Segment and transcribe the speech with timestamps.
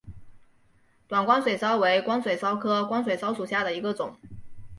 [1.07, 4.17] 短光水蚤为光水蚤科光水蚤属下的一个种。